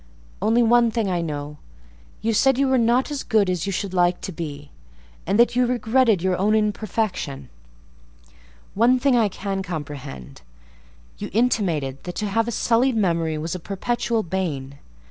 [0.41, 1.57] Only one thing, I know:
[2.23, 4.71] you said you were not as good as you should like to be,
[5.27, 10.41] and that you regretted your own imperfection;—one thing I can comprehend:
[11.19, 14.79] you intimated that to have a sullied memory was a perpetual bane.